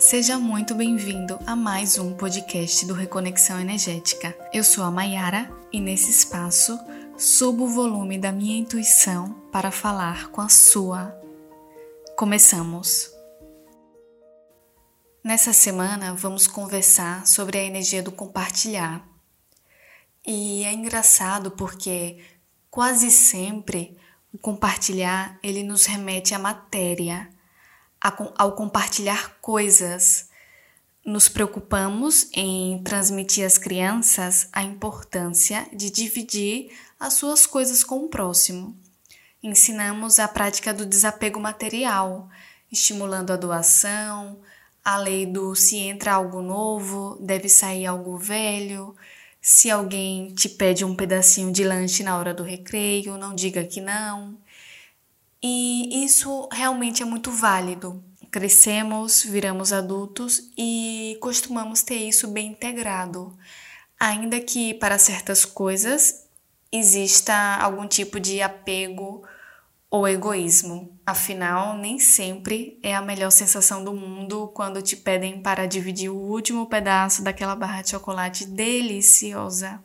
[0.00, 4.32] Seja muito bem-vindo a mais um podcast do Reconexão Energética.
[4.52, 6.78] Eu sou a Mayara e nesse espaço
[7.16, 11.20] subo o volume da minha intuição para falar com a sua.
[12.16, 13.10] Começamos!
[15.24, 19.04] Nessa semana vamos conversar sobre a energia do compartilhar.
[20.24, 22.22] E é engraçado porque
[22.70, 23.98] quase sempre
[24.32, 27.36] o compartilhar ele nos remete à matéria
[28.00, 30.28] ao compartilhar coisas.
[31.04, 38.08] Nos preocupamos em transmitir às crianças a importância de dividir as suas coisas com o
[38.08, 38.76] próximo.
[39.42, 42.28] Ensinamos a prática do desapego material,
[42.70, 44.40] estimulando a doação,
[44.84, 48.96] a lei do se entra algo novo, deve sair algo velho.
[49.40, 53.80] Se alguém te pede um pedacinho de lanche na hora do recreio, não diga que
[53.80, 54.36] não.
[55.42, 58.02] E isso realmente é muito válido.
[58.30, 63.36] Crescemos, viramos adultos e costumamos ter isso bem integrado,
[63.98, 66.26] ainda que para certas coisas
[66.70, 69.22] exista algum tipo de apego
[69.90, 70.98] ou egoísmo.
[71.06, 76.16] Afinal, nem sempre é a melhor sensação do mundo quando te pedem para dividir o
[76.16, 79.82] último pedaço daquela barra de chocolate deliciosa.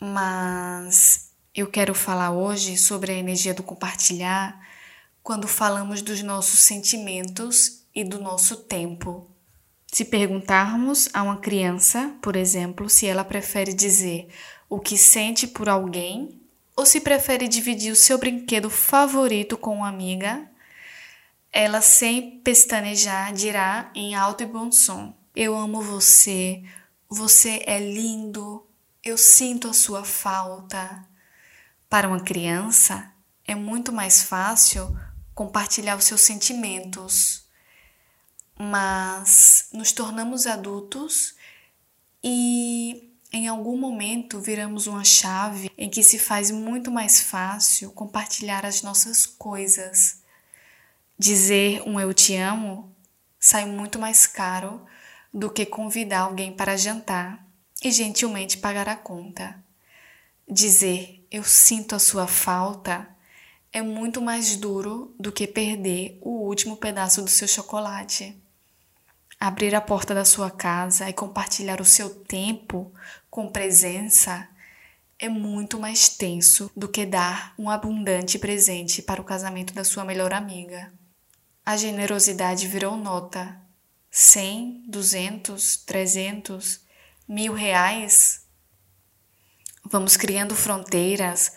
[0.00, 4.60] Mas eu quero falar hoje sobre a energia do compartilhar
[5.22, 9.30] quando falamos dos nossos sentimentos e do nosso tempo.
[9.86, 14.28] Se perguntarmos a uma criança, por exemplo, se ela prefere dizer
[14.68, 16.40] o que sente por alguém
[16.74, 20.48] ou se prefere dividir o seu brinquedo favorito com uma amiga,
[21.52, 26.62] ela sem pestanejar dirá em alto e bom som: Eu amo você,
[27.06, 28.66] você é lindo,
[29.04, 31.06] eu sinto a sua falta.
[31.90, 33.12] Para uma criança,
[33.46, 34.96] é muito mais fácil
[35.34, 37.44] compartilhar os seus sentimentos,
[38.58, 41.34] mas nos tornamos adultos
[42.22, 48.66] e em algum momento viramos uma chave em que se faz muito mais fácil compartilhar
[48.66, 50.20] as nossas coisas.
[51.18, 52.94] Dizer um eu te amo
[53.40, 54.84] sai muito mais caro
[55.32, 57.44] do que convidar alguém para jantar
[57.82, 59.56] e gentilmente pagar a conta.
[60.48, 63.08] Dizer eu sinto a sua falta
[63.72, 68.36] é muito mais duro do que perder o último pedaço do seu chocolate.
[69.40, 72.92] Abrir a porta da sua casa e compartilhar o seu tempo
[73.30, 74.46] com presença
[75.18, 80.04] é muito mais tenso do que dar um abundante presente para o casamento da sua
[80.04, 80.92] melhor amiga.
[81.64, 83.56] A generosidade virou nota.
[84.10, 86.80] 100, 200, 300,
[87.26, 88.42] mil reais?
[89.84, 91.52] Vamos criando fronteiras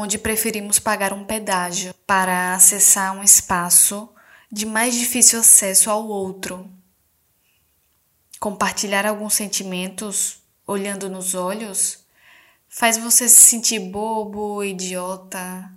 [0.00, 4.08] onde preferimos pagar um pedágio para acessar um espaço
[4.50, 6.70] de mais difícil acesso ao outro.
[8.38, 12.02] Compartilhar alguns sentimentos olhando nos olhos
[12.66, 15.70] faz você se sentir bobo, idiota.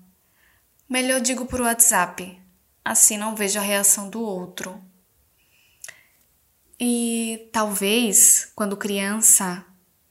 [0.87, 2.39] Melhor digo por WhatsApp,
[2.85, 4.81] assim não vejo a reação do outro.
[6.79, 9.65] E talvez, quando criança,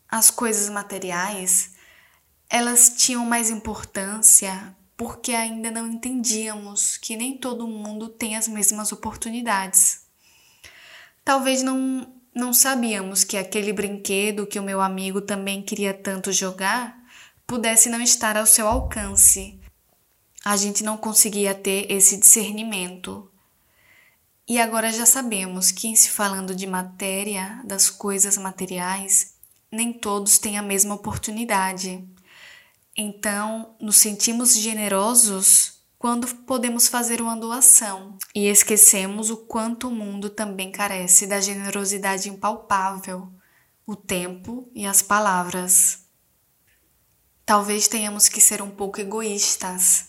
[0.06, 1.72] as coisas materiais
[2.52, 8.92] elas tinham mais importância porque ainda não entendíamos que nem todo mundo tem as mesmas
[8.92, 10.02] oportunidades.
[11.24, 16.94] Talvez não, não sabíamos que aquele brinquedo que o meu amigo também queria tanto jogar
[17.46, 19.58] pudesse não estar ao seu alcance.
[20.44, 23.30] A gente não conseguia ter esse discernimento.
[24.46, 29.36] E agora já sabemos que, se falando de matéria, das coisas materiais,
[29.70, 32.06] nem todos têm a mesma oportunidade.
[32.96, 40.28] Então, nos sentimos generosos quando podemos fazer uma doação e esquecemos o quanto o mundo
[40.28, 43.32] também carece da generosidade impalpável,
[43.86, 46.06] o tempo e as palavras.
[47.46, 50.08] Talvez tenhamos que ser um pouco egoístas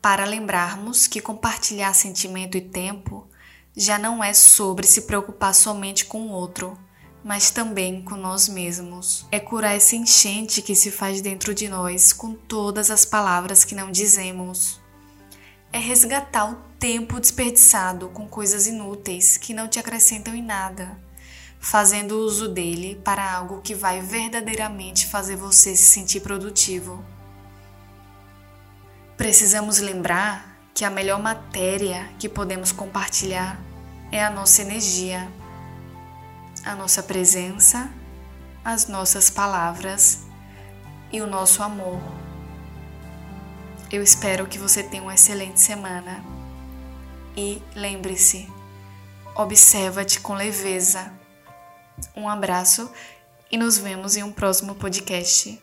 [0.00, 3.28] para lembrarmos que compartilhar sentimento e tempo
[3.76, 6.78] já não é sobre se preocupar somente com o outro
[7.24, 9.26] mas também com nós mesmos.
[9.30, 13.74] É curar essa enchente que se faz dentro de nós com todas as palavras que
[13.74, 14.80] não dizemos.
[15.72, 20.98] É resgatar o tempo desperdiçado com coisas inúteis que não te acrescentam em nada,
[21.58, 27.02] fazendo uso dele para algo que vai verdadeiramente fazer você se sentir produtivo.
[29.16, 33.60] Precisamos lembrar que a melhor matéria que podemos compartilhar
[34.10, 35.30] é a nossa energia
[36.64, 37.90] a nossa presença,
[38.64, 40.20] as nossas palavras
[41.12, 42.00] e o nosso amor.
[43.90, 46.24] Eu espero que você tenha uma excelente semana
[47.36, 48.48] e lembre-se:
[49.34, 51.12] observa-te com leveza.
[52.16, 52.90] Um abraço
[53.50, 55.62] e nos vemos em um próximo podcast.